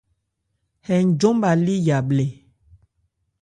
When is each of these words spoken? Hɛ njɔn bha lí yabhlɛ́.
Hɛ 0.85 0.95
njɔn 1.07 1.35
bha 1.41 1.51
lí 1.65 1.75
yabhlɛ́. 1.87 2.29